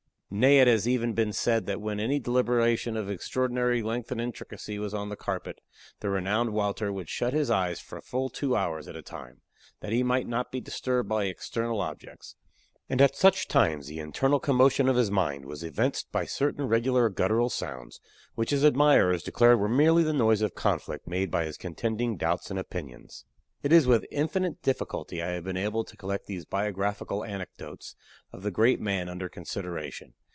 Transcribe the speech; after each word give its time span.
Nay, 0.33 0.59
it 0.59 0.67
has 0.69 0.87
even 0.87 1.11
been 1.11 1.33
said 1.33 1.65
that 1.65 1.81
when 1.81 1.99
any 1.99 2.17
deliberation 2.17 2.95
of 2.95 3.09
extraordinary 3.09 3.83
length 3.83 4.13
and 4.13 4.21
intricacy 4.21 4.79
was 4.79 4.93
on 4.93 5.09
the 5.09 5.17
carpet, 5.17 5.59
the 5.99 6.09
renowned 6.09 6.53
Wouter 6.53 6.93
would 6.93 7.09
shut 7.09 7.33
his 7.33 7.51
eyes 7.51 7.81
for 7.81 7.99
full 7.99 8.29
two 8.29 8.55
hours 8.55 8.87
at 8.87 8.95
a 8.95 9.01
time, 9.01 9.41
that 9.81 9.91
he 9.91 10.03
might 10.03 10.29
not 10.29 10.49
be 10.49 10.61
disturbed 10.61 11.09
by 11.09 11.25
external 11.25 11.81
objects; 11.81 12.37
and 12.87 13.01
at 13.01 13.17
such 13.17 13.49
times 13.49 13.87
the 13.87 13.99
internal 13.99 14.39
commotion 14.39 14.87
of 14.87 14.95
his 14.95 15.11
mind 15.11 15.43
was 15.43 15.63
evinced 15.65 16.09
by 16.13 16.23
certain 16.23 16.65
regular 16.65 17.09
guttural 17.09 17.49
sounds, 17.49 17.99
which 18.35 18.51
his 18.51 18.63
admirers 18.63 19.23
declared 19.23 19.59
were 19.59 19.67
merely 19.67 20.01
the 20.01 20.13
noise 20.13 20.41
of 20.41 20.55
conflict 20.55 21.09
made 21.09 21.29
by 21.29 21.43
his 21.43 21.57
contending 21.57 22.15
doubts 22.15 22.49
and 22.49 22.57
opinions. 22.57 23.25
It 23.63 23.73
is 23.73 23.85
with 23.85 24.07
infinite 24.09 24.63
difficulty 24.63 25.21
I 25.21 25.31
have 25.31 25.43
been 25.43 25.57
enabled 25.57 25.87
to 25.89 25.97
collect 25.97 26.25
these 26.25 26.45
biographical 26.45 27.23
anecdotes 27.23 27.95
of 28.33 28.41
the 28.41 28.49
great 28.49 28.79
man 28.79 29.07
under 29.07 29.29
consideration. 29.29 30.13